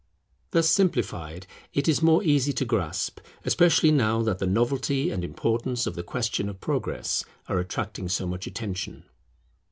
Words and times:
Thus 0.49 0.67
simplified 0.67 1.45
it 1.73 1.87
is 1.87 2.01
more 2.01 2.23
easy 2.23 2.53
to 2.53 2.65
grasp, 2.65 3.19
especially 3.45 3.91
now 3.91 4.23
that 4.23 4.39
the 4.39 4.47
novelty 4.47 5.11
and 5.11 5.23
importance 5.23 5.85
of 5.85 5.93
the 5.93 6.01
question 6.01 6.49
of 6.49 6.59
Progress 6.59 7.23
are 7.47 7.59
attracting 7.59 8.09
so 8.09 8.25
much 8.25 8.47
attention. 8.47 9.03